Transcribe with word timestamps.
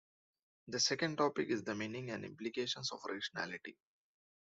The 0.67 0.79
second 0.79 1.19
topic 1.19 1.49
is 1.51 1.63
the 1.63 1.75
meaning 1.75 2.09
and 2.09 2.25
implications 2.25 2.91
of 2.91 3.01
rationality. 3.07 3.77